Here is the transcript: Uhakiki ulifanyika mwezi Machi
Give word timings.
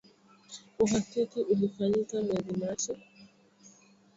Uhakiki 0.83 1.39
ulifanyika 1.51 2.15
mwezi 2.23 2.51
Machi 2.59 2.91